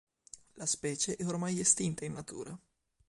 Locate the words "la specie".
0.55-1.15